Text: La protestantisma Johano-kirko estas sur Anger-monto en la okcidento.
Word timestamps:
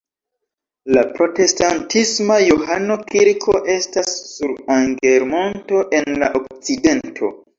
La 0.95 1.01
protestantisma 1.17 2.37
Johano-kirko 2.45 3.55
estas 3.75 4.15
sur 4.31 4.55
Anger-monto 4.79 5.83
en 6.01 6.11
la 6.23 6.31
okcidento. 6.43 7.31